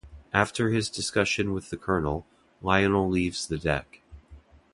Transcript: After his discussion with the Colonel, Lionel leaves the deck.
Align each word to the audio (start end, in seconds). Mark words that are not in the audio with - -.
After 0.33 0.71
his 0.71 0.89
discussion 0.89 1.53
with 1.53 1.69
the 1.69 1.77
Colonel, 1.77 2.25
Lionel 2.63 3.07
leaves 3.07 3.45
the 3.47 3.59
deck. 3.59 4.01